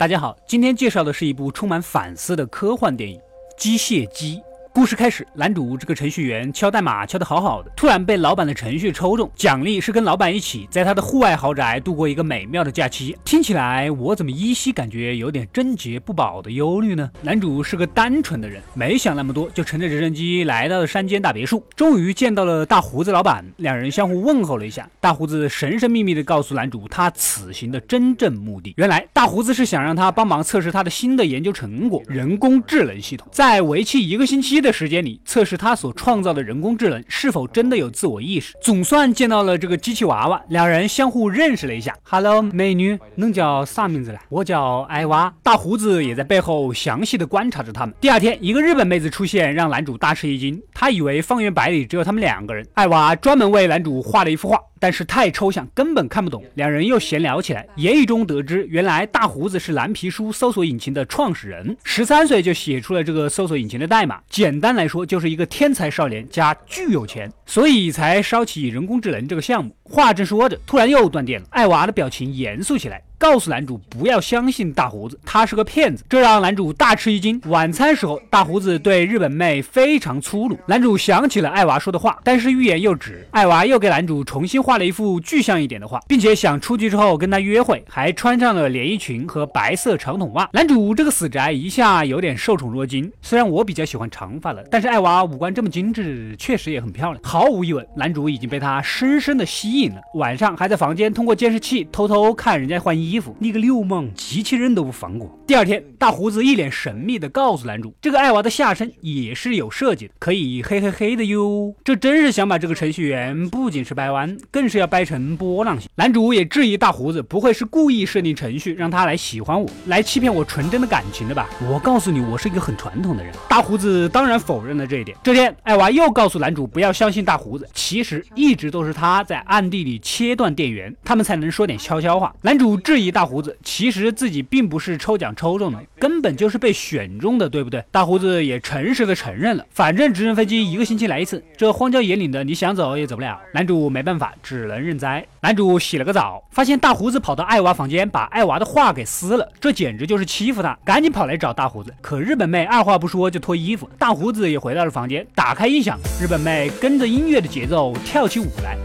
[0.00, 3.18] 大家好，今天介绍的是一部充满反思的科幻电影
[3.58, 4.38] 《机械姬》。
[4.72, 13.16] 故事开始，男主这个程序员敲代码敲得好好的，突然被老板的程序抽中，奖励是跟老板一起在他的户外豪宅度过一个美妙的假期。
[13.24, 17.10] 听起来我怎么依稀感觉有点贞洁不保的忧虑呢？
[17.20, 24.88] 男主是个单纯的人，没想那么多，就乘着直升机来到了山间大别墅，终于见到了大胡子老板，两人相互问候了一下。
[25.00, 34.59] 大胡子神神秘秘地告诉男主他此行的真正目的，原来大胡子是想让他帮忙测试他的新的研究成果——人工智能系统，在为期一个星期。
[34.60, 41.96] 的时间里测试他所创造的人工智能是否真的有自我意识，总算见到了这个机器娃娃，两人相互认识了一下。
[42.02, 44.18] Hello，美女，能叫啥名字呢？
[44.28, 45.32] 我叫艾娃。
[45.42, 47.94] 大胡子也在背后详细的观察着他们。
[48.00, 50.60] 第二天，一个日本妹子出现，让男主大吃一惊。
[50.72, 52.66] 他以为方圆百里只有他们两个人。
[52.74, 54.58] 艾娃专门为男主画了一幅画。
[54.82, 56.42] 但是太抽象，根本看不懂。
[56.54, 64.22] 两人又闲聊起来，言语中得知，原来大胡子是蓝皮书搜索引擎的创始人，十三岁就写出了这个搜索引擎的代码。
[64.30, 69.74] 简简单来说，就是一个天才少年加巨有钱，所以才烧起人工智能这个项目。
[69.82, 71.46] 话正说着，突然又断电了。
[71.50, 73.02] 艾娃的表情严肃起来。
[73.18, 77.38] 告诉男主不要相信大胡子，他是个骗子，这让男主大吃一惊。
[77.48, 83.28] 晚餐时候，大胡子对日本妹非常粗鲁，男主想起了艾娃说的话，但是欲言又止。
[83.32, 90.48] 艾娃又给男主重新画了一幅具象一点的画，并且想出去之后跟他约会，还穿上了连衣裙和白色长筒袜。
[90.54, 93.12] 男主这个死宅一下有点受宠若惊。
[93.20, 97.22] 虽然我比较喜欢长发了，但是艾娃五官这么精致，确实也很漂亮。
[97.22, 100.02] 好毫无疑问，男主已经被她深深的吸引了。
[100.12, 103.18] 晚上还在房间通过监视器偷偷看人家换衣。
[103.18, 105.34] 服，你个六梦，机器人都不放过。
[105.46, 111.74] 第二天，大胡子一脸神秘的告诉男主，这个艾娃的下身也是有设计的，可以黑黑黑的哟。
[111.82, 115.88] 这真是想把这个程序员不仅是掰弯，更是要掰成波浪形。
[115.94, 121.48] 男主也质疑大胡子不会是故意设定程序让他来喜欢我，来欺骗我纯真的感情的吧？
[121.70, 123.32] 我告诉你，我是一个很传统的人。
[123.48, 125.16] 大胡子当然否认了这一点。
[125.22, 132.34] 这天，艾娃又告诉男主不要相信大胡子，其实一直都是他在暗地里切断电源，他们才能说点悄悄话。
[132.40, 133.10] 男主质疑。
[133.10, 137.84] 大胡子其实自己并不是抽奖抽中的，根本就是被选中的，对不对？
[137.90, 143.40] 大胡子也诚实的承认了，反正直升飞机一个星期来一次，这荒郊野岭的，你想走也走不了。
[143.52, 145.26] 男主没办法，只能认栽。
[145.40, 151.92] 男主洗了个澡，发现大胡子跑到艾娃房间，把艾娃的画给撕了，这简直就是欺负他，赶紧跑来找大胡子。
[152.00, 158.78] 可日本妹二话不说就脱衣服，大胡子也回到了房间，打开音响，日本妹跟着音音乐的节奏跳起舞来。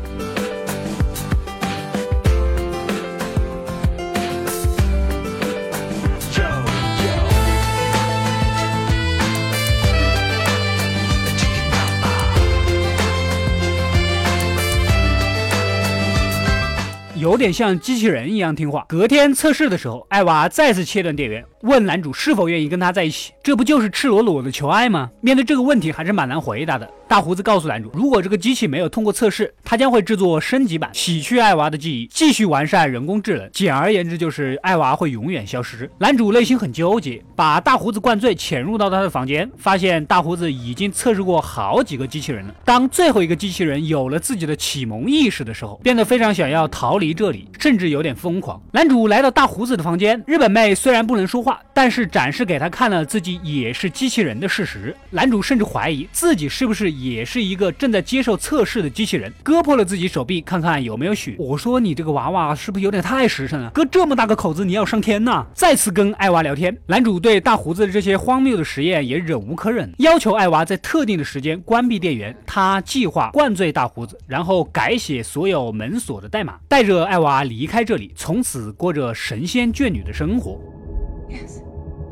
[17.18, 18.86] 有点像机器人一样听话。
[18.88, 23.34] 隔天测试的时候，艾娃再次切断电源，问男主是否愿意跟他在一起。
[23.42, 25.10] 这不就是赤裸裸的求爱吗？
[25.22, 26.88] 面对这个问题，还是蛮难回答的。
[27.08, 33.48] 大胡子告诉男主，如果这个机器没有通过测试，他将会制作升级版，洗去艾娃的记忆，继续完善人工智能。
[33.54, 35.90] 简而言之，就是艾娃会永远消失。
[36.00, 42.56] 男主内心很纠结，把大胡子灌醉，潜入到他的房间，发现大胡子已经测试过好几个机器人了。
[42.66, 48.60] 当最后一个机器人有了自己的启蒙意识的时候，变得非常想要逃离这里，甚至有点疯狂。
[48.72, 54.96] 男主来到大胡子的房间，日本妹虽然不能说话，但是展示给他看了自己也是机器人的事实。
[55.12, 56.95] 男主甚至怀疑自己是不是。
[57.02, 61.36] 也是一个正在接受测试的机器人，割破了自己手臂，看看有没有血。
[61.38, 63.70] 我说你这个娃娃是不是有点太实诚了？
[63.72, 65.46] 割这么大个口子，你要上天呐！
[65.54, 72.36] 再次跟艾娃聊天，男主对大胡子的这些荒谬的实验也忍无可忍，要求艾娃在特定的时间关闭电源。
[72.46, 80.60] 他计划灌醉大胡子，然后改写所有门锁的代码，带着艾娃离开这里，从此过着神仙眷侣的生活。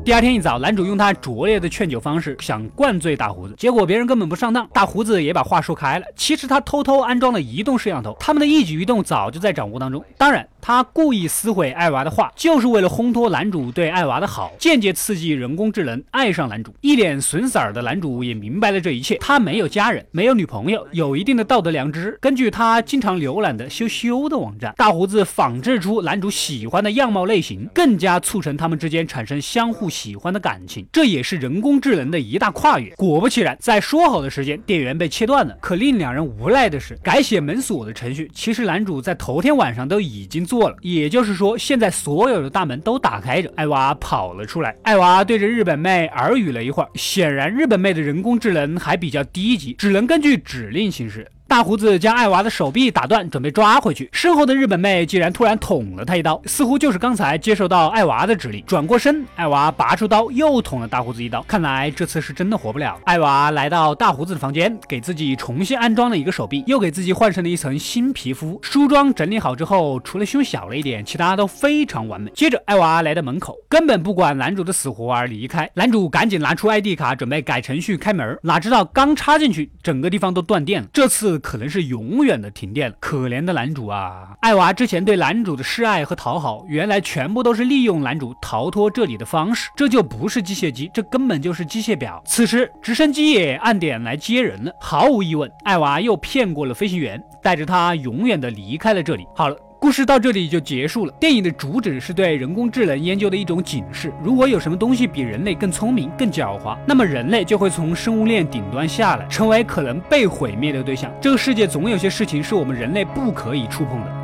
[0.04, 4.68] 第二天一早，男主用他拙劣的劝酒方式想灌醉大胡子，结果别人根本不上当。
[4.70, 10.04] 大胡子也把话说开了，其实他偷偷安装了移动摄像头，他们的一举一动早就在掌握当中。
[10.18, 16.74] 当然，他故意撕毁艾娃的画，就是为了烘托男主对艾娃的好，间接刺激人工智能爱上男主。
[16.82, 19.16] 一脸损色儿的男主也明白了这一切。
[19.16, 22.18] 他没有家人，没有女朋友，有一定的道德良知。
[22.20, 29.88] 根据他经常浏览的羞羞的网站，大胡子仿制出男主喜欢的样貌类型，更加促成他们之间产生相互。
[29.94, 32.92] 喜欢的感情，这也是人工智能的一大跨越。
[32.96, 35.56] 果不其然，在说好的时间，电源被切断了。
[35.60, 40.76] 可令两人无奈的是，改写门锁的程序，其实男主在头天晚上都已经做了。
[40.80, 43.52] 也就是说，现在所有的大门都打开着。
[43.54, 46.88] 艾娃跑了出来，艾娃对着日本妹耳语了一会儿。
[46.96, 51.24] 显然，日本妹的人工智能还比较低级，只能根据指令行事。
[51.54, 58.60] 大胡子将艾娃的手臂打断，准备抓回去，身后的日本妹竟然突然捅了他一刀，似乎就是刚才接受到艾娃的指令。
[58.66, 62.98] 转过身，艾娃拔出刀又捅了大胡子一刀，看来这次是真的活不了。
[63.04, 68.58] 艾娃来到大胡子的房间，给自己重新安装了一个手臂，又给自己换上了一层新皮肤。
[68.60, 72.32] 梳妆整理好之后，除了胸小了一点，其他都非常完美。
[72.34, 75.70] 接着，艾娃来到门口，根本不管男主的死活而离开。
[75.74, 80.88] 男主赶紧拿出 ID 卡，准备改程序开门，哪知道刚插进去，整个地方都断电了。
[80.92, 82.96] 这次可能是永远的停电了。
[82.98, 84.34] 可怜的男主啊！
[84.40, 89.70] 艾娃之前对男主的示爱和讨好，原来全部都是利用男主逃脱这里的方式。
[89.76, 92.22] 这就不是机械机，这根本就是机械表。
[92.24, 94.72] 此时，直升机也按点来接人了。
[94.80, 99.26] 毫无疑问，艾娃又骗过了飞行员，带着他永远的离开了这里。
[99.36, 99.56] 好了。
[99.84, 101.12] 故事到这里就结束了。
[101.20, 104.10] 电影的主旨是对人工智能研究的一种警示。
[104.22, 111.12] 如果有什么东西比人类更聪明、更狡猾，那么人类就会从生物链顶端下来，成为可能被毁灭的对象。
[111.20, 114.23] 这个世界总有些事情是我们人类不可以触碰的。